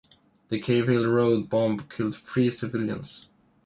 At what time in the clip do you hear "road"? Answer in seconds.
1.13-1.47